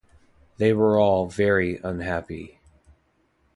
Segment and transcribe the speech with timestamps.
[0.57, 2.57] They were all very unhappy.